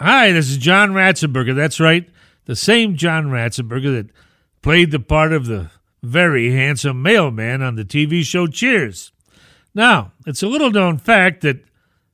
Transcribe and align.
Hi, 0.00 0.30
this 0.30 0.48
is 0.48 0.58
John 0.58 0.92
Ratzenberger. 0.92 1.56
That's 1.56 1.80
right, 1.80 2.08
the 2.44 2.54
same 2.54 2.94
John 2.94 3.30
Ratzenberger 3.30 3.96
that 3.96 4.10
played 4.62 4.92
the 4.92 5.00
part 5.00 5.32
of 5.32 5.46
the 5.46 5.72
very 6.04 6.52
handsome 6.52 7.02
mailman 7.02 7.62
on 7.62 7.74
the 7.74 7.84
TV 7.84 8.22
show 8.22 8.46
Cheers. 8.46 9.10
Now, 9.74 10.12
it's 10.24 10.40
a 10.40 10.46
little 10.46 10.70
known 10.70 10.98
fact 10.98 11.40
that 11.40 11.64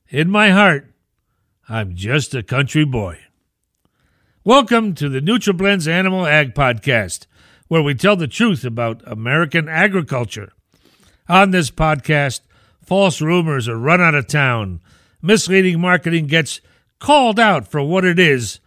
in 0.09 0.31
my 0.31 0.49
heart, 0.49 0.95
I'm 1.69 1.93
just 1.93 2.33
a 2.33 2.41
country 2.41 2.85
boy. 2.85 3.19
Welcome 4.43 4.95
to 4.95 5.07
the 5.07 5.21
NutriBlends 5.21 5.87
Animal 5.87 6.25
Ag 6.25 6.55
Podcast, 6.55 7.27
where 7.67 7.83
we 7.83 7.93
tell 7.93 8.15
the 8.15 8.27
truth 8.27 8.65
about 8.65 9.03
American 9.05 9.69
agriculture. 9.69 10.51
On 11.29 11.51
this 11.51 11.69
podcast, 11.69 12.41
false 12.83 13.21
rumors 13.21 13.69
are 13.69 13.77
run 13.77 14.01
out 14.01 14.15
of 14.15 14.25
town, 14.25 14.81
misleading 15.21 15.79
marketing 15.79 16.25
gets 16.25 16.61
called 17.05 17.39
out 17.39 17.67
for 17.67 17.83
what 17.83 18.03
it 18.03 18.17
is, 18.17 18.59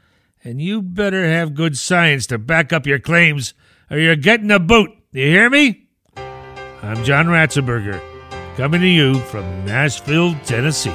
and 0.45 0.63
you 0.63 0.81
better 0.81 1.27
have 1.27 1.57
good 1.57 1.77
science 1.77 2.25
to 2.25 2.39
back 2.39 2.73
up 2.73 2.87
your 2.87 3.01
claims 3.01 3.53
or 3.91 3.99
you're 3.99 4.15
getting 4.15 4.49
a 4.53 4.61
boot. 4.61 4.93
You 5.11 5.25
hear 5.25 5.51
me? 5.51 5.89
I'm 6.17 7.03
John 7.03 7.27
Ratzenberger, 7.27 8.01
coming 8.57 8.81
to 8.81 8.87
you 8.87 9.19
from 9.23 9.43
Nashville, 9.65 10.37
Tennessee. 10.45 10.95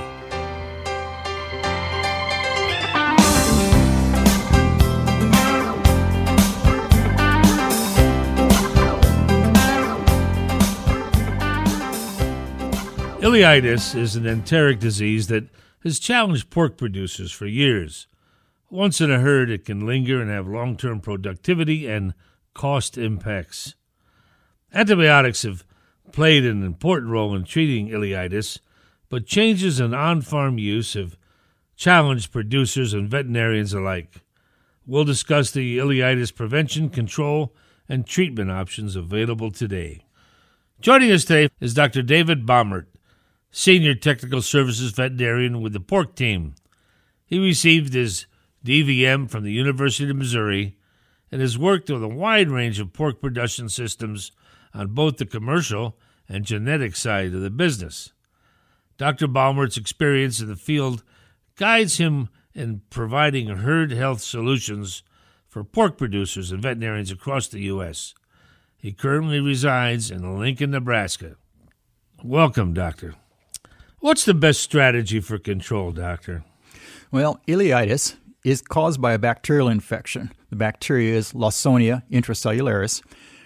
Ileitis 13.19 13.97
is 13.97 14.15
an 14.15 14.27
enteric 14.27 14.79
disease 14.79 15.27
that 15.27 15.43
has 15.83 15.99
challenged 15.99 16.49
pork 16.49 16.77
producers 16.77 17.31
for 17.31 17.45
years. 17.45 18.07
Once 18.69 19.01
in 19.01 19.11
a 19.11 19.19
herd, 19.19 19.49
it 19.49 19.65
can 19.65 19.85
linger 19.85 20.21
and 20.21 20.31
have 20.31 20.47
long 20.47 20.75
term 20.75 20.99
productivity 20.99 21.87
and 21.87 22.13
cost 22.53 22.97
impacts. 22.97 23.75
Antibiotics 24.73 25.43
have 25.43 25.63
played 26.11 26.45
an 26.45 26.63
important 26.63 27.11
role 27.11 27.35
in 27.35 27.43
treating 27.43 27.89
ileitis, 27.89 28.59
but 29.09 29.27
changes 29.27 29.79
in 29.79 29.93
on 29.93 30.21
farm 30.21 30.57
use 30.57 30.93
have 30.93 31.17
challenged 31.75 32.31
producers 32.31 32.93
and 32.93 33.09
veterinarians 33.09 33.73
alike. 33.73 34.21
We'll 34.85 35.03
discuss 35.03 35.51
the 35.51 35.77
ileitis 35.77 36.33
prevention, 36.33 36.89
control, 36.89 37.53
and 37.87 38.07
treatment 38.07 38.51
options 38.51 38.95
available 38.95 39.51
today. 39.51 40.05
Joining 40.81 41.11
us 41.11 41.25
today 41.25 41.49
is 41.59 41.73
Dr. 41.73 42.01
David 42.01 42.45
Baumert, 42.45 42.87
Senior 43.55 43.93
Technical 43.93 44.41
Services 44.41 44.93
Veterinarian 44.93 45.61
with 45.61 45.73
the 45.73 45.79
pork 45.79 46.15
team. 46.15 46.55
He 47.23 47.37
received 47.37 47.93
his 47.93 48.25
DVM 48.65 49.29
from 49.29 49.43
the 49.43 49.51
University 49.51 50.09
of 50.09 50.15
Missouri 50.15 50.75
and 51.31 51.39
has 51.39 51.55
worked 51.55 51.87
with 51.87 52.01
a 52.01 52.07
wide 52.07 52.49
range 52.49 52.79
of 52.79 52.93
pork 52.93 53.21
production 53.21 53.69
systems 53.69 54.31
on 54.73 54.95
both 54.95 55.17
the 55.17 55.27
commercial 55.27 55.95
and 56.27 56.45
genetic 56.45 56.95
side 56.95 57.27
of 57.27 57.41
the 57.41 57.51
business. 57.51 58.11
Dr. 58.97 59.27
Baumert's 59.27 59.77
experience 59.77 60.41
in 60.41 60.47
the 60.47 60.55
field 60.55 61.03
guides 61.55 61.97
him 61.97 62.29
in 62.55 62.81
providing 62.89 63.49
herd 63.49 63.91
health 63.91 64.21
solutions 64.21 65.03
for 65.47 65.63
pork 65.63 65.95
producers 65.99 66.51
and 66.51 66.63
veterinarians 66.63 67.11
across 67.11 67.47
the 67.47 67.61
U.S. 67.61 68.15
He 68.75 68.93
currently 68.93 69.39
resides 69.39 70.09
in 70.09 70.39
Lincoln, 70.39 70.71
Nebraska. 70.71 71.35
Welcome, 72.23 72.73
Doctor. 72.73 73.13
What's 74.03 74.25
the 74.25 74.33
best 74.33 74.59
strategy 74.59 75.21
for 75.21 75.37
control, 75.37 75.93
Doctor? 75.93 76.43
Well, 77.09 77.39
ileitis 77.47 78.17
is 78.43 78.61
caused 78.61 78.99
by 78.99 79.13
a 79.13 79.17
bacterial 79.17 79.69
infection. 79.69 80.33
The 80.49 80.57
bacteria 80.57 81.15
is 81.15 81.31
Lawsonia 81.31 82.03
intracellularis. 82.11 83.01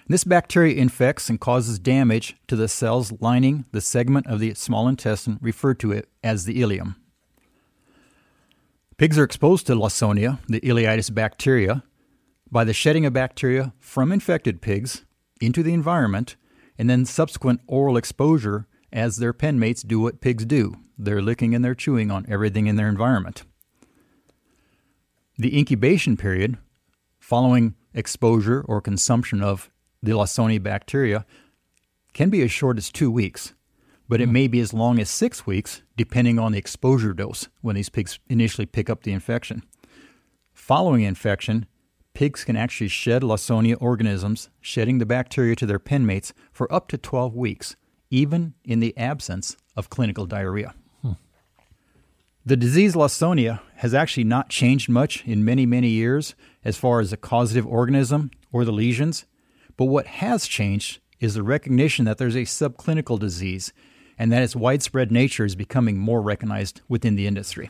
This 0.08 0.24
bacteria 0.24 0.76
infects 0.76 1.30
and 1.30 1.40
causes 1.40 1.78
damage 1.78 2.38
to 2.48 2.56
the 2.56 2.68
cells 2.68 3.14
lining 3.20 3.66
the 3.72 3.82
segment 3.82 4.26
of 4.26 4.40
the 4.40 4.56
small 4.56 4.88
intestine 4.88 5.38
referred 5.44 5.80
to 5.82 5.92
it 5.92 6.10
as 6.24 6.46
the 6.46 6.60
ileum. 6.60 6.96
Pigs 8.98 9.20
are 9.20 9.24
exposed 9.24 9.68
to 9.68 9.76
Lawsonia, 9.76 10.40
the 10.48 10.62
ileitis 10.62 11.14
bacteria, 11.14 11.84
by 12.50 12.64
the 12.64 12.74
shedding 12.74 13.06
of 13.06 13.14
bacteria 13.14 13.74
from 13.80 14.12
infected 14.12 14.64
pigs 14.64 15.06
into 15.40 15.62
the 15.62 15.76
environment 15.76 16.36
and 16.80 16.90
then 16.90 17.06
subsequent 17.06 17.62
oral 17.68 17.96
exposure 17.96 18.66
as 18.92 19.18
their 19.18 19.34
pen 19.34 19.60
mates 19.60 19.84
do 19.84 20.00
what 20.00 20.22
pigs 20.22 20.46
do 20.46 20.76
they're 20.98 21.22
licking 21.22 21.54
and 21.54 21.64
they're 21.64 21.76
chewing 21.76 22.10
on 22.10 22.26
everything 22.28 22.68
in 22.68 22.76
their 22.76 22.88
environment. 22.90 23.44
The 25.38 25.58
incubation 25.58 26.18
period 26.18 26.58
following 27.20 27.76
exposure 27.94 28.62
or 28.62 28.82
consumption 28.82 29.44
of 29.44 29.70
the 30.02 30.14
Lawsonia 30.14 30.62
bacteria 30.62 31.26
can 32.14 32.30
be 32.30 32.42
as 32.42 32.52
short 32.52 32.78
as 32.78 32.92
two 32.92 33.12
weeks, 33.12 33.54
but 34.10 34.22
it 34.22 34.26
hmm. 34.26 34.34
may 34.34 34.48
be 34.48 34.60
as 34.60 34.74
long 34.74 35.00
as 35.00 35.10
six 35.10 35.46
weeks 35.46 35.84
depending 35.96 36.40
on 36.40 36.54
the 36.54 36.58
exposure 36.58 37.14
dose 37.14 37.48
when 37.62 37.76
these 37.76 37.90
pigs 37.90 38.20
initially 38.28 38.66
pick 38.66 38.90
up 38.90 39.04
the 39.04 39.12
infection. 39.12 39.64
Following 40.54 41.04
infection, 41.04 41.68
pigs 42.16 42.44
can 42.44 42.56
actually 42.56 42.88
shed 42.88 43.22
Lawsonia 43.22 43.78
organisms, 43.80 44.50
shedding 44.60 44.98
the 44.98 45.06
bacteria 45.06 45.56
to 45.56 45.68
their 45.68 45.78
pen 45.78 46.06
mates 46.06 46.34
for 46.52 46.72
up 46.74 46.88
to 46.88 46.98
12 46.98 47.36
weeks 47.36 47.76
even 48.10 48.54
in 48.64 48.80
the 48.80 48.96
absence 48.98 49.58
of 49.76 49.90
clinical 49.90 50.26
diarrhea. 50.26 50.74
Hmm. 51.02 51.14
The 52.46 52.58
disease 52.58 52.96
Lawsonia 52.96 53.60
has 53.78 53.94
actually 53.94 54.24
not 54.24 54.50
changed 54.50 54.90
much 54.90 55.26
in 55.26 55.46
many, 55.46 55.66
many 55.66 55.90
years 55.90 56.36
as 56.64 56.78
far 56.78 57.00
as 57.00 57.12
the 57.12 57.18
causative 57.18 57.68
organism 57.68 58.32
or 58.52 58.66
the 58.66 58.72
lesions, 58.72 59.26
but 59.76 59.86
what 59.86 60.08
has 60.08 60.48
changed 60.48 61.00
is 61.20 61.34
the 61.34 61.44
recognition 61.44 62.06
that 62.06 62.18
there's 62.18 62.36
a 62.36 62.42
subclinical 62.42 63.20
disease 63.20 63.74
and 64.18 64.32
that 64.32 64.42
its 64.42 64.56
widespread 64.56 65.12
nature 65.12 65.46
is 65.46 65.56
becoming 65.56 65.98
more 65.98 66.22
recognized 66.22 66.82
within 66.88 67.16
the 67.16 67.28
industry. 67.28 67.70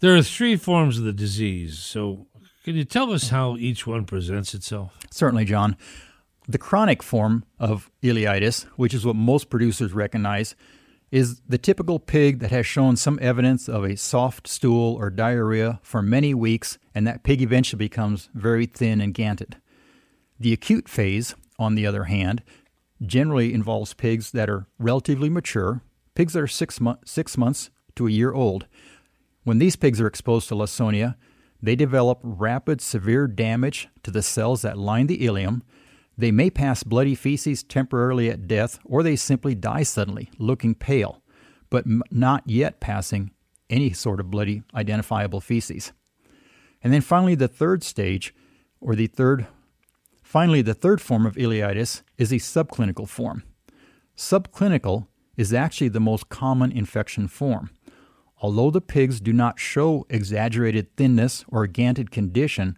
There 0.00 0.16
are 0.16 0.22
three 0.22 0.56
forms 0.56 0.98
of 0.98 1.04
the 1.04 1.12
disease, 1.12 1.78
so 1.78 2.26
can 2.64 2.76
you 2.76 2.84
tell 2.84 3.12
us 3.12 3.28
how 3.28 3.56
each 3.56 3.86
one 3.86 4.04
presents 4.04 4.54
itself? 4.54 4.96
Certainly, 5.10 5.46
John. 5.46 5.76
The 6.48 6.58
chronic 6.58 7.02
form 7.02 7.44
of 7.58 7.90
ileitis, 8.02 8.64
which 8.76 8.94
is 8.94 9.06
what 9.06 9.16
most 9.16 9.48
producers 9.48 9.92
recognize, 9.92 10.56
is 11.12 11.40
the 11.46 11.58
typical 11.58 11.98
pig 12.00 12.40
that 12.40 12.50
has 12.50 12.66
shown 12.66 12.96
some 12.96 13.18
evidence 13.22 13.68
of 13.68 13.84
a 13.84 13.96
soft 13.96 14.48
stool 14.48 14.94
or 14.94 15.10
diarrhea 15.10 15.78
for 15.82 16.02
many 16.02 16.32
weeks, 16.34 16.78
and 16.94 17.06
that 17.06 17.22
pig 17.22 17.42
eventually 17.42 17.78
becomes 17.78 18.28
very 18.34 18.66
thin 18.66 19.00
and 19.00 19.14
ganted. 19.14 19.54
The 20.40 20.52
acute 20.52 20.88
phase, 20.88 21.34
on 21.58 21.74
the 21.74 21.86
other 21.86 22.04
hand, 22.04 22.42
generally 23.04 23.52
involves 23.52 23.94
pigs 23.94 24.30
that 24.32 24.48
are 24.48 24.66
relatively 24.78 25.28
mature, 25.28 25.82
pigs 26.14 26.32
that 26.32 26.42
are 26.42 26.48
six, 26.48 26.80
mo- 26.80 26.98
six 27.04 27.36
months 27.36 27.70
to 27.94 28.06
a 28.06 28.10
year 28.10 28.32
old. 28.32 28.66
When 29.44 29.58
these 29.58 29.76
pigs 29.76 30.00
are 30.00 30.06
exposed 30.06 30.48
to 30.48 30.54
Lawsonia, 30.54 31.16
they 31.60 31.76
develop 31.76 32.20
rapid, 32.22 32.80
severe 32.80 33.26
damage 33.26 33.88
to 34.02 34.10
the 34.10 34.22
cells 34.22 34.62
that 34.62 34.78
line 34.78 35.06
the 35.06 35.18
ileum, 35.18 35.62
they 36.16 36.30
may 36.30 36.50
pass 36.50 36.82
bloody 36.82 37.14
feces 37.14 37.62
temporarily 37.62 38.28
at 38.28 38.46
death, 38.46 38.78
or 38.84 39.02
they 39.02 39.16
simply 39.16 39.54
die 39.54 39.82
suddenly, 39.82 40.30
looking 40.38 40.74
pale, 40.74 41.22
but 41.70 41.86
m- 41.86 42.02
not 42.10 42.42
yet 42.46 42.80
passing 42.80 43.30
any 43.70 43.92
sort 43.92 44.20
of 44.20 44.30
bloody 44.30 44.62
identifiable 44.74 45.40
feces. 45.40 45.92
And 46.82 46.92
then 46.92 47.00
finally, 47.00 47.34
the 47.34 47.48
third 47.48 47.82
stage, 47.82 48.34
or 48.80 48.94
the 48.94 49.06
third, 49.06 49.46
finally, 50.22 50.62
the 50.62 50.74
third 50.74 51.00
form 51.00 51.24
of 51.24 51.36
ileitis 51.36 52.02
is 52.18 52.32
a 52.32 52.36
subclinical 52.36 53.08
form. 53.08 53.44
Subclinical 54.16 55.06
is 55.36 55.54
actually 55.54 55.88
the 55.88 56.00
most 56.00 56.28
common 56.28 56.70
infection 56.72 57.28
form. 57.28 57.70
Although 58.42 58.70
the 58.70 58.80
pigs 58.80 59.20
do 59.20 59.32
not 59.32 59.60
show 59.60 60.04
exaggerated 60.10 60.96
thinness 60.96 61.44
or 61.48 61.66
ganted 61.68 62.10
condition, 62.10 62.76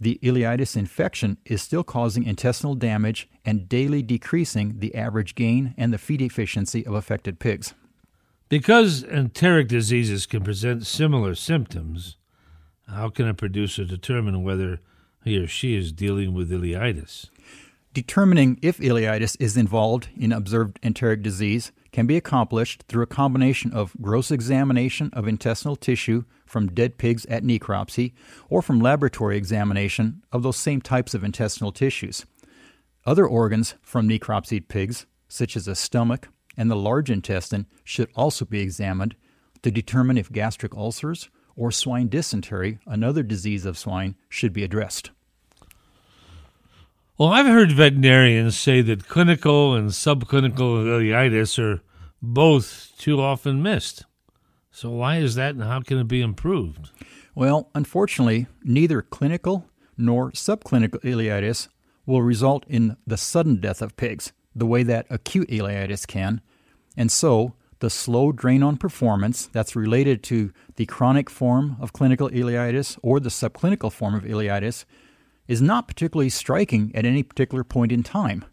the 0.00 0.18
ileitis 0.22 0.76
infection 0.76 1.38
is 1.44 1.62
still 1.62 1.84
causing 1.84 2.24
intestinal 2.24 2.74
damage 2.74 3.28
and 3.44 3.68
daily 3.68 4.02
decreasing 4.02 4.78
the 4.78 4.94
average 4.94 5.34
gain 5.34 5.74
and 5.76 5.92
the 5.92 5.98
feed 5.98 6.20
efficiency 6.20 6.86
of 6.86 6.94
affected 6.94 7.38
pigs. 7.38 7.74
Because 8.48 9.02
enteric 9.02 9.68
diseases 9.68 10.26
can 10.26 10.44
present 10.44 10.86
similar 10.86 11.34
symptoms, 11.34 12.16
how 12.88 13.08
can 13.08 13.26
a 13.26 13.34
producer 13.34 13.84
determine 13.84 14.44
whether 14.44 14.80
he 15.24 15.38
or 15.38 15.46
she 15.46 15.74
is 15.74 15.92
dealing 15.92 16.34
with 16.34 16.50
ileitis? 16.50 17.30
Determining 17.92 18.58
if 18.62 18.78
ileitis 18.78 19.36
is 19.40 19.56
involved 19.56 20.08
in 20.16 20.30
observed 20.30 20.78
enteric 20.82 21.22
disease 21.22 21.72
can 21.96 22.06
be 22.06 22.18
accomplished 22.18 22.84
through 22.88 23.02
a 23.02 23.06
combination 23.06 23.72
of 23.72 23.96
gross 24.02 24.30
examination 24.30 25.08
of 25.14 25.26
intestinal 25.26 25.76
tissue 25.76 26.22
from 26.44 26.66
dead 26.66 26.98
pigs 26.98 27.24
at 27.24 27.42
necropsy 27.42 28.12
or 28.50 28.60
from 28.60 28.78
laboratory 28.78 29.34
examination 29.34 30.22
of 30.30 30.42
those 30.42 30.58
same 30.58 30.78
types 30.78 31.14
of 31.14 31.24
intestinal 31.24 31.72
tissues. 31.72 32.26
Other 33.06 33.26
organs 33.26 33.76
from 33.80 34.06
necropsied 34.06 34.68
pigs, 34.68 35.06
such 35.26 35.56
as 35.56 35.64
the 35.64 35.74
stomach 35.74 36.28
and 36.54 36.70
the 36.70 36.76
large 36.76 37.10
intestine, 37.10 37.64
should 37.82 38.10
also 38.14 38.44
be 38.44 38.60
examined 38.60 39.16
to 39.62 39.70
determine 39.70 40.18
if 40.18 40.30
gastric 40.30 40.76
ulcers 40.76 41.30
or 41.56 41.72
swine 41.72 42.08
dysentery, 42.08 42.78
another 42.86 43.22
disease 43.22 43.64
of 43.64 43.78
swine, 43.78 44.16
should 44.28 44.52
be 44.52 44.64
addressed. 44.64 45.12
Well, 47.16 47.30
I've 47.30 47.46
heard 47.46 47.72
veterinarians 47.72 48.58
say 48.58 48.82
that 48.82 49.08
clinical 49.08 49.74
and 49.74 49.88
subclinical 49.88 50.84
ileitis 50.84 51.58
are 51.58 51.80
both 52.26 52.92
too 52.98 53.20
often 53.20 53.62
missed. 53.62 54.04
So, 54.70 54.90
why 54.90 55.16
is 55.16 55.36
that 55.36 55.54
and 55.54 55.64
how 55.64 55.80
can 55.80 55.98
it 55.98 56.08
be 56.08 56.20
improved? 56.20 56.90
Well, 57.34 57.70
unfortunately, 57.74 58.46
neither 58.62 59.00
clinical 59.02 59.66
nor 59.96 60.32
subclinical 60.32 61.02
ileitis 61.02 61.68
will 62.04 62.22
result 62.22 62.64
in 62.68 62.96
the 63.06 63.16
sudden 63.16 63.56
death 63.56 63.80
of 63.80 63.96
pigs, 63.96 64.32
the 64.54 64.66
way 64.66 64.82
that 64.82 65.06
acute 65.08 65.48
ileitis 65.48 66.06
can. 66.06 66.40
And 66.96 67.10
so, 67.10 67.54
the 67.78 67.90
slow 67.90 68.32
drain 68.32 68.62
on 68.62 68.76
performance 68.76 69.46
that's 69.46 69.76
related 69.76 70.22
to 70.24 70.52
the 70.76 70.86
chronic 70.86 71.28
form 71.28 71.76
of 71.80 71.92
clinical 71.92 72.30
ileitis 72.30 72.98
or 73.02 73.20
the 73.20 73.28
subclinical 73.28 73.92
form 73.92 74.14
of 74.14 74.24
ileitis 74.24 74.84
is 75.46 75.62
not 75.62 75.86
particularly 75.86 76.30
striking 76.30 76.90
at 76.94 77.04
any 77.04 77.22
particular 77.22 77.64
point 77.64 77.92
in 77.92 78.02
time. 78.02 78.44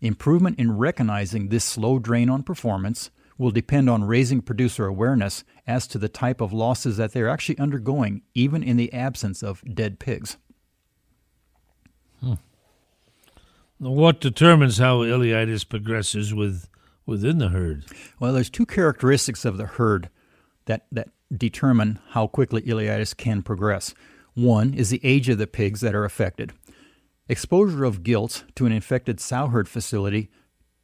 Improvement 0.00 0.58
in 0.58 0.76
recognizing 0.76 1.48
this 1.48 1.64
slow 1.64 1.98
drain 1.98 2.30
on 2.30 2.42
performance 2.42 3.10
will 3.36 3.50
depend 3.50 3.88
on 3.88 4.04
raising 4.04 4.42
producer 4.42 4.86
awareness 4.86 5.44
as 5.66 5.86
to 5.86 5.98
the 5.98 6.08
type 6.08 6.40
of 6.40 6.52
losses 6.52 6.98
that 6.98 7.12
they're 7.12 7.28
actually 7.28 7.58
undergoing, 7.58 8.22
even 8.34 8.62
in 8.62 8.76
the 8.76 8.92
absence 8.92 9.42
of 9.42 9.62
dead 9.74 9.98
pigs. 9.98 10.36
Hmm. 12.20 12.34
What 13.78 14.20
determines 14.20 14.76
how 14.76 14.98
ileitis 14.98 15.66
progresses 15.66 16.34
with 16.34 16.68
within 17.06 17.38
the 17.38 17.48
herd? 17.48 17.84
Well, 18.18 18.34
there's 18.34 18.50
two 18.50 18.66
characteristics 18.66 19.46
of 19.46 19.56
the 19.56 19.66
herd 19.66 20.10
that, 20.66 20.86
that 20.92 21.08
determine 21.34 21.98
how 22.10 22.26
quickly 22.26 22.60
ileitis 22.62 23.16
can 23.16 23.42
progress. 23.42 23.94
One 24.34 24.74
is 24.74 24.90
the 24.90 25.00
age 25.02 25.28
of 25.30 25.38
the 25.38 25.46
pigs 25.46 25.80
that 25.80 25.94
are 25.94 26.04
affected. 26.04 26.52
Exposure 27.30 27.84
of 27.84 28.02
gilts 28.02 28.42
to 28.56 28.66
an 28.66 28.72
infected 28.72 29.20
sow 29.20 29.46
herd 29.46 29.68
facility 29.68 30.28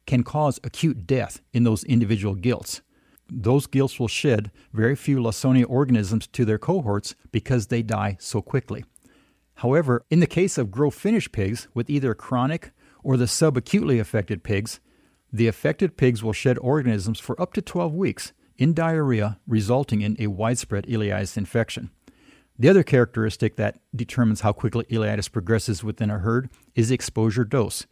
can 0.05 0.23
cause 0.23 0.61
acute 0.63 1.05
death 1.05 1.41
in 1.51 1.65
those 1.65 1.83
individual 1.83 2.35
gilts. 2.35 2.81
Those 3.29 3.67
gilts 3.67 3.99
will 3.99 4.07
shed 4.07 4.49
very 4.71 4.95
few 4.95 5.17
Lawsonia 5.17 5.65
organisms 5.67 6.25
to 6.27 6.45
their 6.45 6.57
cohorts 6.57 7.15
because 7.33 7.67
they 7.67 7.81
die 7.81 8.15
so 8.21 8.41
quickly. 8.41 8.85
However, 9.55 10.05
in 10.09 10.21
the 10.21 10.25
case 10.25 10.57
of 10.57 10.71
grow 10.71 10.89
finish 10.89 11.29
pigs 11.29 11.67
with 11.73 11.89
either 11.89 12.15
chronic 12.15 12.71
or 13.03 13.17
the 13.17 13.25
subacutely 13.25 13.99
affected 13.99 14.41
pigs, 14.41 14.79
the 15.33 15.49
affected 15.49 15.97
pigs 15.97 16.23
will 16.23 16.31
shed 16.31 16.57
organisms 16.59 17.19
for 17.19 17.39
up 17.41 17.51
to 17.55 17.61
12 17.61 17.93
weeks 17.93 18.31
in 18.55 18.73
diarrhea, 18.73 19.37
resulting 19.47 19.99
in 19.99 20.15
a 20.17 20.27
widespread 20.27 20.85
ileitis 20.85 21.35
infection. 21.35 21.89
The 22.59 22.69
other 22.69 22.83
characteristic 22.83 23.55
that 23.57 23.79
determines 23.95 24.41
how 24.41 24.51
quickly 24.51 24.85
ileitis 24.85 25.31
progresses 25.31 25.83
within 25.83 26.09
a 26.09 26.19
herd 26.19 26.49
is 26.75 26.89
exposure 26.89 27.45
dose. 27.45 27.85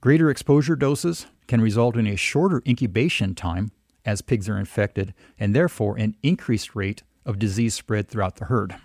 Greater 0.00 0.30
exposure 0.30 0.76
doses 0.76 1.26
can 1.48 1.60
result 1.60 1.96
in 1.96 2.06
a 2.06 2.14
shorter 2.14 2.62
incubation 2.66 3.34
time 3.34 3.72
as 4.04 4.22
pigs 4.22 4.48
are 4.48 4.58
infected, 4.58 5.12
and 5.38 5.54
therefore 5.54 5.96
an 5.98 6.14
increased 6.22 6.74
rate 6.74 7.02
of 7.26 7.38
disease 7.38 7.74
spread 7.74 8.08
throughout 8.08 8.36
the 8.36 8.46
herd. 8.46 8.76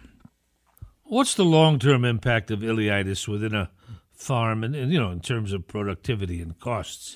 What's 1.03 1.35
the 1.35 1.45
long-term 1.45 2.03
impact 2.03 2.49
of 2.49 2.59
ileitis 2.59 3.27
within 3.27 3.53
a 3.53 3.69
farm, 4.11 4.63
and, 4.63 4.75
and 4.75 4.91
you 4.91 4.99
know, 4.99 5.11
in 5.11 5.19
terms 5.19 5.53
of 5.53 5.67
productivity 5.67 6.41
and 6.41 6.59
costs? 6.59 7.15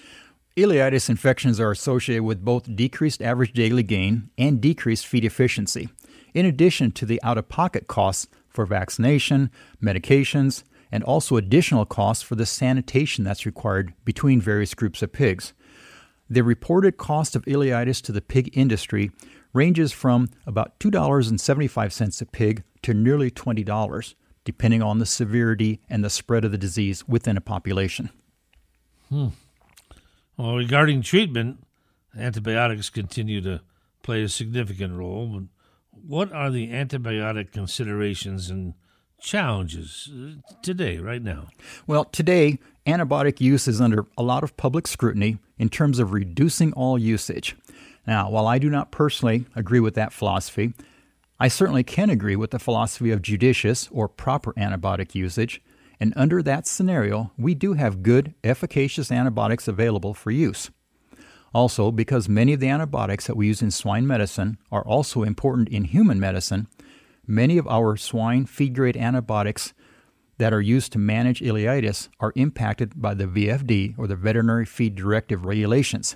Ileitis 0.55 1.09
infections 1.09 1.59
are 1.59 1.71
associated 1.71 2.23
with 2.23 2.45
both 2.45 2.75
decreased 2.75 3.21
average 3.21 3.53
daily 3.53 3.83
gain 3.83 4.29
and 4.37 4.61
decreased 4.61 5.05
feed 5.07 5.25
efficiency, 5.25 5.89
in 6.33 6.45
addition 6.45 6.91
to 6.91 7.05
the 7.05 7.21
out-of-pocket 7.23 7.87
costs 7.87 8.27
for 8.49 8.65
vaccination, 8.65 9.51
medications, 9.81 10.63
and 10.91 11.03
also 11.03 11.35
additional 11.35 11.85
costs 11.85 12.23
for 12.23 12.35
the 12.35 12.45
sanitation 12.45 13.23
that's 13.23 13.45
required 13.45 13.93
between 14.05 14.41
various 14.41 14.73
groups 14.73 15.01
of 15.01 15.11
pigs. 15.11 15.53
The 16.29 16.43
reported 16.43 16.97
cost 16.97 17.35
of 17.35 17.45
ileitis 17.45 18.01
to 18.03 18.11
the 18.11 18.21
pig 18.21 18.49
industry 18.57 19.11
ranges 19.53 19.91
from 19.91 20.29
about 20.45 20.79
$2.75 20.79 22.21
a 22.21 22.25
pig 22.25 22.63
to 22.83 22.93
nearly 22.93 23.31
$20, 23.31 24.15
depending 24.43 24.81
on 24.81 24.99
the 24.99 25.05
severity 25.05 25.81
and 25.89 26.03
the 26.03 26.09
spread 26.09 26.45
of 26.45 26.51
the 26.51 26.57
disease 26.57 27.07
within 27.07 27.37
a 27.37 27.41
population. 27.41 28.09
Hmm. 29.09 29.27
Well, 30.35 30.55
regarding 30.55 31.01
treatment, 31.01 31.65
antibiotics 32.17 32.89
continue 32.89 33.41
to 33.41 33.61
play 34.03 34.23
a 34.23 34.29
significant 34.29 34.93
role. 34.93 35.43
What 36.05 36.31
are 36.31 36.49
the 36.49 36.69
antibiotic 36.69 37.51
considerations 37.51 38.49
and 38.49 38.73
challenges 39.19 40.09
uh, 40.13 40.53
today, 40.61 40.97
right 40.99 41.21
now? 41.21 41.47
Well, 41.85 42.05
today, 42.05 42.59
antibiotic 42.85 43.41
use 43.41 43.67
is 43.67 43.81
under 43.81 44.05
a 44.17 44.23
lot 44.23 44.43
of 44.43 44.57
public 44.57 44.87
scrutiny 44.87 45.37
in 45.57 45.69
terms 45.69 45.99
of 45.99 46.13
reducing 46.13 46.73
all 46.73 46.97
usage. 46.97 47.55
Now, 48.05 48.29
while 48.29 48.47
I 48.47 48.57
do 48.57 48.69
not 48.69 48.91
personally 48.91 49.45
agree 49.55 49.79
with 49.79 49.95
that 49.95 50.13
philosophy, 50.13 50.73
I 51.39 51.49
certainly 51.49 51.83
can 51.83 52.09
agree 52.09 52.35
with 52.35 52.51
the 52.51 52.59
philosophy 52.59 53.11
of 53.11 53.21
judicious 53.21 53.89
or 53.91 54.07
proper 54.07 54.53
antibiotic 54.53 55.13
usage, 55.13 55.61
and 55.99 56.13
under 56.15 56.41
that 56.43 56.67
scenario, 56.67 57.31
we 57.37 57.55
do 57.55 57.73
have 57.73 58.03
good, 58.03 58.33
efficacious 58.43 59.11
antibiotics 59.11 59.67
available 59.67 60.13
for 60.13 60.31
use. 60.31 60.69
Also, 61.53 61.91
because 61.91 62.29
many 62.29 62.53
of 62.53 62.59
the 62.59 62.69
antibiotics 62.69 63.27
that 63.27 63.37
we 63.37 63.47
use 63.47 63.61
in 63.61 63.71
swine 63.71 64.05
medicine 64.05 64.57
are 64.71 64.83
also 64.83 65.23
important 65.23 65.69
in 65.69 65.85
human 65.85 66.19
medicine, 66.19 66.67
Many 67.29 67.57
of 67.57 67.67
our 67.67 67.97
swine 67.97 68.45
feed 68.45 68.73
grade 68.73 68.95
antibiotics 68.95 69.73
that 70.37 70.53
are 70.53 70.61
used 70.61 70.93
to 70.93 70.97
manage 70.97 71.41
ileitis 71.41 72.07
are 72.21 72.31
impacted 72.37 73.01
by 73.01 73.13
the 73.13 73.25
VFD 73.25 73.95
or 73.99 74.07
the 74.07 74.15
Veterinary 74.15 74.65
Feed 74.65 74.95
Directive 74.95 75.43
regulations. 75.43 76.15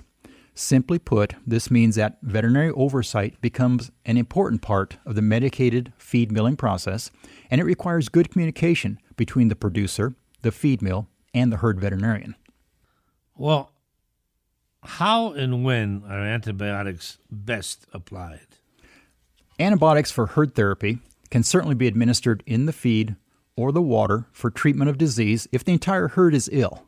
Simply 0.54 0.98
put, 0.98 1.34
this 1.46 1.70
means 1.70 1.96
that 1.96 2.16
veterinary 2.22 2.70
oversight 2.70 3.38
becomes 3.42 3.90
an 4.06 4.16
important 4.16 4.62
part 4.62 4.96
of 5.04 5.14
the 5.14 5.22
medicated 5.22 5.92
feed 5.98 6.32
milling 6.32 6.56
process, 6.56 7.10
and 7.50 7.60
it 7.60 7.64
requires 7.64 8.08
good 8.08 8.30
communication 8.30 8.98
between 9.16 9.48
the 9.48 9.56
producer, 9.56 10.14
the 10.40 10.52
feed 10.52 10.80
mill, 10.80 11.08
and 11.34 11.52
the 11.52 11.58
herd 11.58 11.78
veterinarian. 11.78 12.36
Well, 13.36 13.70
how 14.82 15.32
and 15.32 15.64
when 15.64 16.02
are 16.08 16.18
antibiotics 16.18 17.18
best 17.30 17.86
applied? 17.92 18.46
Antibiotics 19.58 20.10
for 20.10 20.26
herd 20.26 20.54
therapy 20.54 20.98
can 21.30 21.42
certainly 21.42 21.74
be 21.74 21.86
administered 21.86 22.42
in 22.46 22.66
the 22.66 22.72
feed 22.72 23.16
or 23.56 23.70
the 23.70 23.82
water 23.82 24.26
for 24.32 24.50
treatment 24.50 24.90
of 24.90 24.98
disease 24.98 25.46
if 25.52 25.64
the 25.64 25.72
entire 25.72 26.08
herd 26.08 26.34
is 26.34 26.50
ill. 26.52 26.86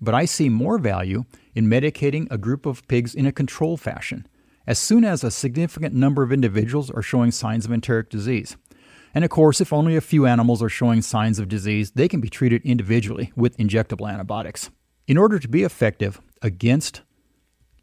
But 0.00 0.14
I 0.14 0.24
see 0.24 0.48
more 0.48 0.78
value 0.78 1.24
in 1.54 1.66
medicating 1.66 2.28
a 2.30 2.38
group 2.38 2.66
of 2.66 2.86
pigs 2.86 3.14
in 3.14 3.26
a 3.26 3.32
controlled 3.32 3.80
fashion 3.80 4.26
as 4.66 4.78
soon 4.78 5.04
as 5.04 5.22
a 5.22 5.30
significant 5.30 5.94
number 5.94 6.22
of 6.22 6.32
individuals 6.32 6.90
are 6.90 7.02
showing 7.02 7.30
signs 7.30 7.64
of 7.64 7.72
enteric 7.72 8.10
disease. 8.10 8.56
And 9.14 9.24
of 9.24 9.30
course, 9.30 9.60
if 9.60 9.72
only 9.72 9.96
a 9.96 10.00
few 10.00 10.26
animals 10.26 10.62
are 10.62 10.68
showing 10.68 11.00
signs 11.02 11.38
of 11.38 11.48
disease, 11.48 11.92
they 11.92 12.08
can 12.08 12.20
be 12.20 12.28
treated 12.28 12.62
individually 12.62 13.32
with 13.36 13.56
injectable 13.56 14.10
antibiotics. 14.10 14.70
In 15.06 15.16
order 15.16 15.38
to 15.38 15.48
be 15.48 15.62
effective 15.62 16.20
against 16.42 17.02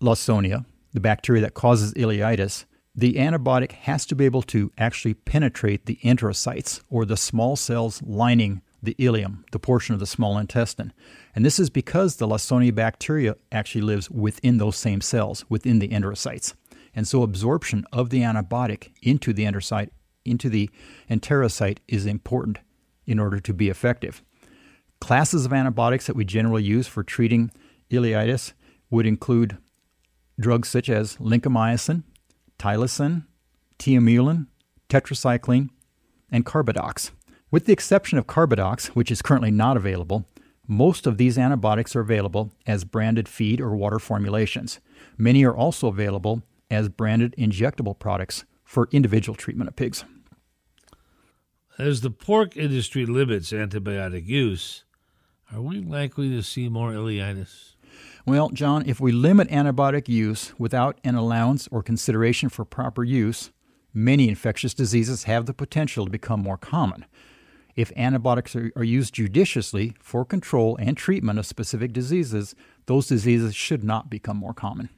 Lawsonia, 0.03 0.65
the 0.91 0.99
bacteria 0.99 1.41
that 1.41 1.53
causes 1.53 1.93
ileitis, 1.93 2.65
the 2.93 3.13
antibiotic 3.13 3.71
has 3.71 4.05
to 4.05 4.15
be 4.15 4.25
able 4.25 4.43
to 4.43 4.71
actually 4.77 5.13
penetrate 5.13 5.85
the 5.85 5.97
enterocytes 6.03 6.81
or 6.89 7.05
the 7.05 7.17
small 7.17 7.55
cells 7.55 8.01
lining 8.03 8.61
the 8.83 8.95
ileum, 8.99 9.49
the 9.51 9.59
portion 9.59 9.93
of 9.93 9.99
the 9.99 10.05
small 10.05 10.37
intestine. 10.37 10.93
And 11.33 11.45
this 11.45 11.57
is 11.57 11.69
because 11.69 12.17
the 12.17 12.27
Lawsonia 12.27 12.75
bacteria 12.75 13.35
actually 13.51 13.81
lives 13.81 14.11
within 14.11 14.57
those 14.57 14.75
same 14.75 15.01
cells, 15.01 15.45
within 15.49 15.79
the 15.79 15.87
enterocytes. 15.87 16.53
And 16.93 17.07
so 17.07 17.23
absorption 17.23 17.85
of 17.91 18.09
the 18.09 18.21
antibiotic 18.21 18.91
into 19.01 19.33
the 19.33 19.45
enterocyte, 19.45 19.89
into 20.25 20.49
the 20.49 20.69
enterocyte 21.09 21.77
is 21.87 22.05
important 22.05 22.59
in 23.07 23.19
order 23.19 23.39
to 23.39 23.53
be 23.53 23.69
effective. 23.69 24.21
Classes 24.99 25.45
of 25.45 25.53
antibiotics 25.53 26.07
that 26.07 26.15
we 26.15 26.25
generally 26.25 26.63
use 26.63 26.87
for 26.87 27.03
treating 27.03 27.51
ileitis 27.89 28.53
would 28.89 29.07
include 29.07 29.57
drugs 30.39 30.69
such 30.69 30.89
as 30.89 31.17
lincomycin, 31.17 32.03
tylosin, 32.59 33.25
tiamulin, 33.79 34.47
tetracycline, 34.89 35.69
and 36.31 36.45
carbadox. 36.45 37.11
With 37.51 37.65
the 37.65 37.73
exception 37.73 38.17
of 38.17 38.27
carbadox, 38.27 38.87
which 38.87 39.11
is 39.11 39.21
currently 39.21 39.51
not 39.51 39.77
available, 39.77 40.25
most 40.67 41.05
of 41.05 41.17
these 41.17 41.37
antibiotics 41.37 41.95
are 41.95 41.99
available 42.01 42.51
as 42.65 42.83
branded 42.83 43.27
feed 43.27 43.59
or 43.59 43.75
water 43.75 43.99
formulations. 43.99 44.79
Many 45.17 45.43
are 45.43 45.55
also 45.55 45.87
available 45.87 46.41
as 46.71 46.89
branded 46.89 47.35
injectable 47.37 47.97
products 47.97 48.45
for 48.63 48.89
individual 48.91 49.35
treatment 49.35 49.67
of 49.67 49.75
pigs. 49.75 50.05
As 51.77 52.01
the 52.01 52.09
pork 52.11 52.55
industry 52.55 53.05
limits 53.05 53.51
antibiotic 53.51 54.25
use, 54.25 54.83
are 55.51 55.61
we 55.61 55.79
likely 55.79 56.29
to 56.29 56.41
see 56.41 56.69
more 56.69 56.91
ileitis? 56.91 57.72
Well, 58.25 58.49
John, 58.51 58.83
if 58.85 59.01
we 59.01 59.11
limit 59.11 59.49
antibiotic 59.49 60.07
use 60.07 60.53
without 60.57 60.97
an 61.03 61.15
allowance 61.15 61.67
or 61.71 61.83
consideration 61.83 62.47
for 62.47 62.63
proper 62.63 63.03
use, 63.03 63.51
many 63.93 64.29
infectious 64.29 64.73
diseases 64.73 65.23
have 65.23 65.45
the 65.45 65.53
potential 65.53 66.05
to 66.05 66.11
become 66.11 66.41
more 66.41 66.57
common. 66.57 67.05
If 67.75 67.91
antibiotics 67.97 68.55
are, 68.55 68.71
are, 68.77 68.83
used 68.83 69.15
judiciously 69.15 69.95
for 69.99 70.23
control 70.23 70.77
and 70.77 70.95
treatment 70.95 71.37
of 71.37 71.45
specific 71.45 71.91
diseases, 71.91 72.55
those 72.85 73.07
diseases 73.07 73.55
should 73.55 73.83
not 73.83 74.09
become 74.09 74.37
more 74.37 74.53
common. 74.53 74.89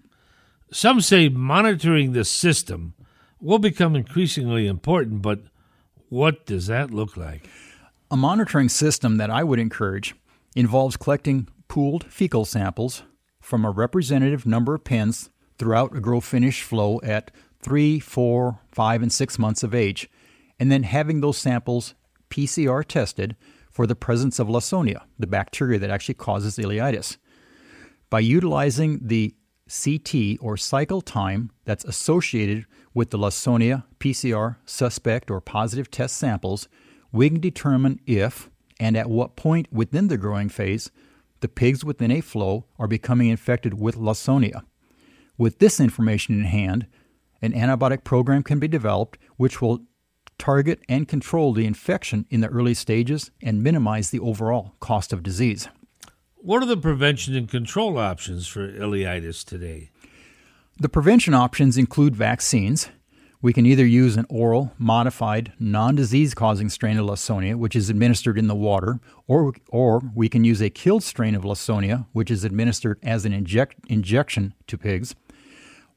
Some 0.71 1.01
say 1.01 1.27
monitoring 1.27 2.11
the 2.11 2.25
system 2.25 2.93
will 3.39 3.59
become 3.59 3.95
increasingly 3.95 4.67
important, 4.67 5.23
but 5.23 5.39
what 6.09 6.45
does 6.45 6.67
that 6.67 6.91
look 6.91 7.17
like? 7.17 7.49
A 8.11 8.17
monitoring 8.17 8.69
system 8.69 9.17
that 9.17 9.31
I 9.31 9.43
would 9.43 9.59
encourage 9.59 10.13
involves 10.55 10.95
collecting 10.95 11.47
pooled 11.67 12.03
fecal 12.11 12.45
samples 12.45 13.01
from 13.45 13.63
a 13.63 13.69
representative 13.69 14.47
number 14.47 14.73
of 14.73 14.83
pens 14.83 15.29
throughout 15.59 15.95
a 15.95 15.99
grow 15.99 16.19
finish 16.19 16.63
flow 16.63 16.99
at 17.03 17.29
3, 17.61 17.99
4, 17.99 18.59
5, 18.71 19.01
and 19.03 19.13
6 19.13 19.39
months 19.39 19.61
of 19.61 19.75
age, 19.75 20.09
and 20.59 20.71
then 20.71 20.81
having 20.81 21.21
those 21.21 21.37
samples 21.37 21.93
PCR 22.31 22.83
tested 22.83 23.35
for 23.69 23.85
the 23.85 23.95
presence 23.95 24.39
of 24.39 24.47
Lawsonia, 24.47 25.03
the 25.19 25.27
bacteria 25.27 25.77
that 25.77 25.91
actually 25.91 26.15
causes 26.15 26.57
ileitis. 26.57 27.17
By 28.09 28.21
utilizing 28.21 28.99
the 29.03 29.35
CT 29.69 30.39
or 30.41 30.57
cycle 30.57 31.01
time 31.01 31.51
that's 31.65 31.85
associated 31.85 32.65
with 32.95 33.11
the 33.11 33.19
Lawsonia 33.19 33.83
PCR 33.99 34.55
suspect 34.65 35.29
or 35.29 35.39
positive 35.39 35.91
test 35.91 36.17
samples, 36.17 36.67
we 37.11 37.29
can 37.29 37.41
determine 37.41 37.99
if 38.07 38.49
and 38.79 38.97
at 38.97 39.07
what 39.07 39.35
point 39.35 39.71
within 39.71 40.07
the 40.07 40.17
growing 40.17 40.49
phase 40.49 40.89
the 41.45 41.49
pigs 41.49 41.85
within 41.85 42.09
a 42.09 42.21
flow 42.21 42.65
are 42.79 42.87
becoming 42.87 43.29
infected 43.29 43.75
with 43.79 43.95
Lawsonia. 43.95 44.63
With 45.37 45.59
this 45.59 45.79
information 45.79 46.39
in 46.39 46.45
hand, 46.45 46.87
an 47.39 47.53
antibiotic 47.53 48.03
program 48.03 48.41
can 48.41 48.57
be 48.57 48.67
developed 48.67 49.19
which 49.37 49.61
will 49.61 49.83
target 50.39 50.79
and 50.89 51.07
control 51.07 51.53
the 51.53 51.67
infection 51.67 52.25
in 52.31 52.41
the 52.41 52.47
early 52.47 52.73
stages 52.73 53.29
and 53.43 53.61
minimize 53.61 54.09
the 54.09 54.19
overall 54.19 54.73
cost 54.79 55.13
of 55.13 55.21
disease. 55.21 55.69
What 56.33 56.63
are 56.63 56.65
the 56.65 56.77
prevention 56.77 57.35
and 57.35 57.47
control 57.47 57.99
options 57.99 58.47
for 58.47 58.67
ileitis 58.67 59.45
today? 59.45 59.91
The 60.79 60.89
prevention 60.89 61.35
options 61.35 61.77
include 61.77 62.15
vaccines. 62.15 62.89
We 63.45 63.53
can 63.53 63.67
either 63.67 63.85
use 63.85 64.17
an 64.17 64.25
oral, 64.27 64.73
modified, 64.79 65.53
non 65.59 65.93
disease 65.93 66.33
causing 66.33 66.67
strain 66.67 66.97
of 66.97 67.05
Lawsonia, 67.05 67.55
which 67.55 67.75
is 67.75 67.91
administered 67.91 68.39
in 68.39 68.47
the 68.47 68.55
water, 68.55 68.99
or, 69.27 69.53
or 69.69 70.01
we 70.15 70.29
can 70.29 70.43
use 70.43 70.63
a 70.63 70.71
killed 70.71 71.03
strain 71.03 71.35
of 71.35 71.43
Lawsonia, 71.43 72.07
which 72.11 72.31
is 72.31 72.43
administered 72.43 72.97
as 73.03 73.23
an 73.23 73.33
inject, 73.33 73.75
injection 73.87 74.55
to 74.65 74.79
pigs. 74.79 75.13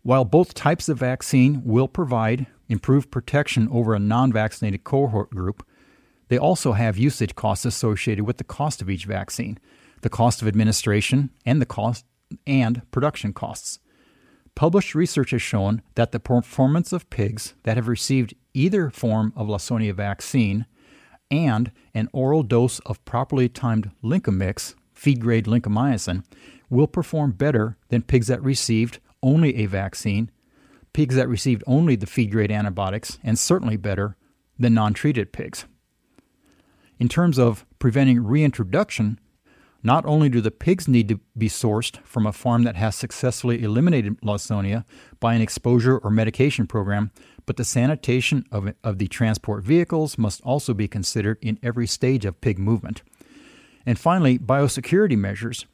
While 0.03 0.27
both 0.27 0.53
types 0.53 0.91
of 0.91 0.99
vaccine 0.99 1.63
will 1.65 1.89
provide 1.89 2.49
improved 2.69 3.11
protection 3.11 3.67
over 3.73 3.95
a 3.95 3.99
non 3.99 4.31
vaccinated 4.31 4.85
cohort 4.85 5.31
group, 5.31 5.67
they 6.29 6.37
also 6.37 6.73
have 6.73 6.99
usage 6.99 7.35
costs 7.35 7.65
associated 7.65 8.27
with 8.27 8.37
the 8.37 8.45
cost 8.45 8.83
of 8.83 8.91
each 8.91 9.07
vaccine, 9.07 9.59
the 10.03 10.11
cost 10.11 10.43
of 10.43 10.49
administration, 10.49 11.31
and 11.47 11.63
the 11.63 11.67
cost 11.67 12.05
and 12.47 12.83
production 12.91 13.33
costs. 13.33 13.79
Published 14.59 14.97
research 14.97 15.31
has 15.31 15.41
shown 15.41 15.83
that 15.95 16.11
the 16.11 16.19
performance 16.19 16.93
of 16.93 17.09
pigs 17.11 17.55
that 17.63 17.77
have 17.77 17.87
received 17.87 18.35
either 18.55 18.91
form 18.91 19.33
of 19.37 19.47
Lawsonia 19.47 19.95
vaccine 19.95 20.67
and 21.31 21.71
an 21.95 22.09
oral 22.13 22.43
dose 22.43 22.81
of 22.81 23.05
properly 23.05 23.49
timed 23.49 23.93
Lincomix, 24.03 24.75
feed 24.93 25.21
grade 25.21 25.45
lincomycin, 25.45 26.25
will 26.69 26.89
perform 26.89 27.31
better 27.31 27.77
than 27.91 28.03
pigs 28.03 28.27
that 28.27 28.43
received 28.43 28.99
only 29.23 29.55
a 29.59 29.67
vaccine, 29.67 30.29
pigs 30.93 31.15
that 31.15 31.29
received 31.29 31.63
only 31.69 31.95
the 31.95 32.07
feed 32.07 32.33
grade 32.33 32.51
antibiotics, 32.51 33.21
and 33.23 33.39
certainly 33.39 33.77
better 33.77 34.17
than 34.59 34.75
non 34.75 34.93
treated 34.93 35.33
pigs. 35.33 35.67
In 36.99 37.09
terms 37.09 37.39
of 37.39 37.65
preventing 37.79 38.25
reintroduction, 38.25 39.21
not 39.83 40.05
only 40.07 40.29
do 40.29 40.41
the 40.41 40.51
pigs 40.51 40.89
need 40.89 41.09
to 41.09 41.21
be 41.37 41.49
sourced 41.49 42.05
from 42.05 42.27
a 42.27 42.33
farm 42.33 42.65
that 42.65 42.77
has 42.77 42.97
successfully 42.97 43.63
eliminated 43.63 44.21
Lawsonia 44.21 44.85
by 45.21 45.35
an 45.35 45.43
exposure 45.43 45.99
or 45.99 46.11
medication 46.11 46.67
program, 46.67 47.11
but 47.47 47.57
the 47.57 47.65
sanitation 47.65 48.45
of, 48.51 48.75
of 48.85 48.99
the 48.99 49.09
transport 49.09 49.65
vehicles 49.65 50.19
must 50.19 50.41
also 50.43 50.75
be 50.75 50.89
considered 50.89 51.39
in 51.41 51.59
every 51.63 51.87
stage 51.87 52.25
of 52.25 52.41
pig 52.41 52.59
movement. 52.59 53.03
And 53.87 53.99
finally, 53.99 54.39
biosecurity 54.39 55.17
measures. 55.17 55.65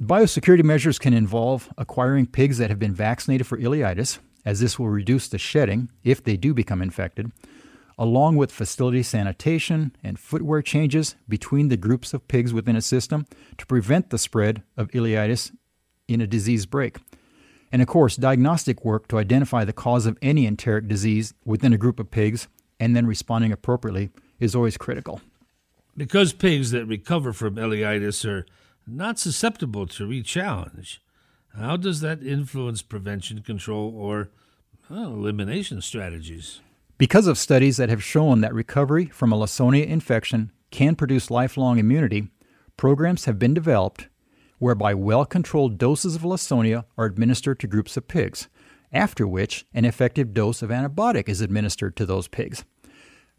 Biosecurity 0.00 0.62
measures 0.62 0.98
can 0.98 1.12
involve 1.12 1.68
acquiring 1.76 2.26
pigs 2.26 2.58
that 2.58 2.70
have 2.70 2.78
been 2.78 2.94
vaccinated 2.94 3.46
for 3.46 3.58
ileitis, 3.58 4.18
as 4.44 4.60
this 4.60 4.78
will 4.78 4.88
reduce 4.88 5.28
the 5.28 5.38
shedding 5.38 5.90
if 6.04 6.22
they 6.22 6.36
do 6.36 6.54
become 6.54 6.80
infected, 6.80 7.32
along 7.98 8.36
with 8.36 8.52
facility 8.52 9.02
sanitation 9.02 9.94
and 10.02 10.18
footwear 10.18 10.62
changes 10.62 11.16
between 11.28 11.68
the 11.68 11.76
groups 11.76 12.12
of 12.12 12.28
pigs 12.28 12.52
within 12.52 12.76
a 12.76 12.82
system 12.82 13.26
to 13.56 13.66
prevent 13.66 14.10
the 14.10 14.18
spread 14.18 14.62
of 14.76 14.88
ileitis 14.88 15.52
in 16.08 16.20
a 16.20 16.26
disease 16.26 16.66
break. 16.66 16.98
And 17.72 17.82
of 17.82 17.88
course, 17.88 18.16
diagnostic 18.16 18.84
work 18.84 19.08
to 19.08 19.18
identify 19.18 19.64
the 19.64 19.72
cause 19.72 20.06
of 20.06 20.18
any 20.22 20.46
enteric 20.46 20.88
disease 20.88 21.34
within 21.44 21.72
a 21.72 21.78
group 21.78 21.98
of 21.98 22.10
pigs 22.10 22.48
and 22.78 22.94
then 22.94 23.06
responding 23.06 23.52
appropriately 23.52 24.10
is 24.38 24.54
always 24.54 24.76
critical. 24.76 25.20
Because 25.96 26.32
pigs 26.32 26.70
that 26.72 26.84
recover 26.84 27.32
from 27.32 27.56
ileitis 27.56 28.24
are 28.28 28.46
not 28.86 29.18
susceptible 29.18 29.86
to 29.86 30.06
re-challenge. 30.06 31.02
How 31.56 31.76
does 31.76 32.00
that 32.00 32.22
influence 32.22 32.82
prevention, 32.82 33.40
control, 33.42 33.94
or 33.96 34.28
well, 34.90 35.14
elimination 35.14 35.80
strategies? 35.80 36.60
Because 36.98 37.26
of 37.26 37.36
studies 37.36 37.76
that 37.76 37.90
have 37.90 38.02
shown 38.02 38.40
that 38.40 38.54
recovery 38.54 39.04
from 39.06 39.30
a 39.30 39.36
Lawsonia 39.36 39.86
infection 39.86 40.50
can 40.70 40.94
produce 40.94 41.30
lifelong 41.30 41.78
immunity, 41.78 42.28
programs 42.78 43.26
have 43.26 43.38
been 43.38 43.52
developed 43.52 44.08
whereby 44.58 44.94
well 44.94 45.26
controlled 45.26 45.76
doses 45.76 46.14
of 46.14 46.22
Lawsonia 46.22 46.86
are 46.96 47.04
administered 47.04 47.60
to 47.60 47.66
groups 47.66 47.98
of 47.98 48.08
pigs, 48.08 48.48
after 48.94 49.28
which 49.28 49.66
an 49.74 49.84
effective 49.84 50.32
dose 50.32 50.62
of 50.62 50.70
antibiotic 50.70 51.28
is 51.28 51.42
administered 51.42 51.96
to 51.96 52.06
those 52.06 52.28
pigs. 52.28 52.64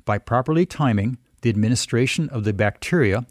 By 0.05 0.19
properly 0.19 0.67
timing 0.67 1.17
the 1.41 1.49
administration 1.49 2.29
of 2.29 2.43
the 2.43 2.53
bacteria 2.53 3.25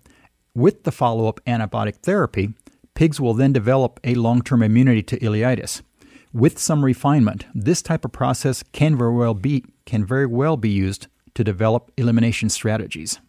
with 0.57 0.83
the 0.83 0.91
follow 0.91 1.29
up 1.29 1.41
antibiotic 1.47 1.99
therapy, 1.99 2.53
pigs 2.95 3.21
will 3.21 3.35
then 3.35 3.53
develop 3.53 4.01
a 4.03 4.15
long 4.15 4.43
term 4.43 4.65
immunity 4.65 5.05
to 5.05 5.21
ileitis. 5.21 5.83
With 6.33 6.59
some 6.59 6.85
refinement, 6.85 7.47
this 7.55 7.81
type 7.81 8.05
of 8.05 8.11
process 8.11 8.65
can 8.73 8.97
very 8.97 9.15
well 9.15 9.33
be, 9.33 9.65
can 9.87 10.05
very 10.05 10.27
well 10.27 10.57
be 10.57 10.69
used 10.69 11.07
to 11.35 11.43
develop 11.43 11.91
elimination 11.97 12.51
strategies. 12.51 13.21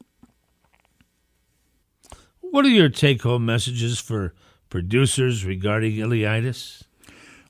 What 2.41 2.65
are 2.65 2.69
your 2.69 2.89
take 2.89 3.21
home 3.21 3.45
messages 3.45 3.99
for 3.99 4.33
producers 4.69 5.45
regarding 5.45 5.93
ileitis? 5.93 6.83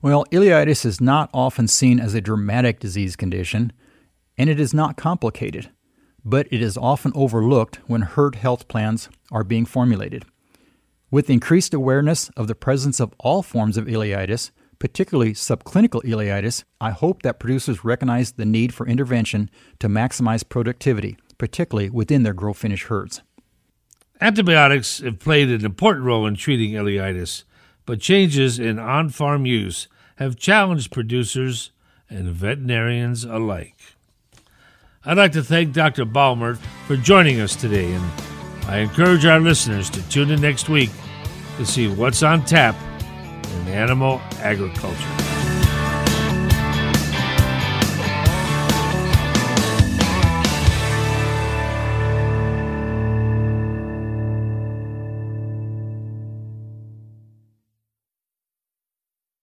Well, 0.02 0.24
ileitis 0.26 0.84
is 0.84 1.00
not 1.00 1.30
often 1.34 1.66
seen 1.66 1.98
as 1.98 2.14
a 2.14 2.20
dramatic 2.20 2.78
disease 2.78 3.16
condition, 3.16 3.72
and 4.36 4.48
it 4.48 4.60
is 4.60 4.72
not 4.72 4.96
complicated 4.96 5.70
but 6.28 6.46
it 6.50 6.60
is 6.60 6.76
often 6.76 7.12
overlooked 7.14 7.76
when 7.86 8.02
herd 8.02 8.34
health 8.34 8.68
plans 8.68 9.08
are 9.32 9.44
being 9.44 9.64
formulated. 9.64 10.26
With 11.10 11.30
increased 11.30 11.72
awareness 11.72 12.28
of 12.30 12.48
the 12.48 12.54
presence 12.54 13.00
of 13.00 13.14
all 13.18 13.42
forms 13.42 13.78
of 13.78 13.86
ileitis, 13.86 14.50
particularly 14.78 15.32
subclinical 15.32 16.02
ileitis, 16.04 16.64
I 16.80 16.90
hope 16.90 17.22
that 17.22 17.40
producers 17.40 17.84
recognize 17.84 18.32
the 18.32 18.44
need 18.44 18.72
for 18.72 18.86
intervention 18.86 19.50
to 19.80 19.88
maximize 19.88 20.48
productivity, 20.48 21.16
particularly 21.36 21.90
within 21.90 22.22
their 22.22 22.34
grow 22.34 22.52
finish 22.52 22.84
herds. 22.84 23.22
Antibiotics 24.20 24.98
have 25.00 25.18
played 25.18 25.48
an 25.48 25.64
important 25.64 26.04
role 26.04 26.26
in 26.26 26.34
treating 26.34 26.72
ileitis, 26.72 27.44
but 27.86 28.00
changes 28.00 28.58
in 28.58 28.78
on 28.78 29.08
farm 29.08 29.46
use 29.46 29.88
have 30.16 30.36
challenged 30.36 30.90
producers 30.90 31.70
and 32.10 32.28
veterinarians 32.28 33.24
alike. 33.24 33.76
I'd 35.04 35.16
like 35.16 35.32
to 35.32 35.42
thank 35.44 35.72
Dr. 35.72 36.04
Baumert 36.04 36.58
for 36.86 36.96
joining 36.96 37.40
us 37.40 37.54
today, 37.54 37.92
and 37.92 38.04
I 38.66 38.78
encourage 38.78 39.24
our 39.24 39.40
listeners 39.40 39.88
to 39.90 40.08
tune 40.08 40.30
in 40.30 40.40
next 40.40 40.68
week 40.68 40.90
to 41.56 41.64
see 41.64 41.88
what's 41.88 42.22
on 42.22 42.44
tap 42.44 42.74
in 43.52 43.68
animal 43.68 44.20
agriculture. 44.40 45.27